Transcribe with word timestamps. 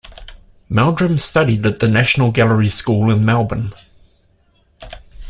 Meldrum 0.67 1.15
studied 1.19 1.63
at 1.63 1.77
the 1.79 1.87
National 1.87 2.31
Gallery 2.31 2.69
School 2.69 3.11
in 3.13 3.23
Melbourne. 3.23 3.71